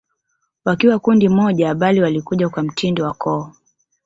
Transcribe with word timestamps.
Wakiwa 0.65 0.99
kundi 0.99 1.29
moja 1.29 1.75
bali 1.75 2.01
walikuja 2.01 2.49
kwa 2.49 2.63
mtindo 2.63 3.03
wa 3.05 3.13
koo 3.13 3.51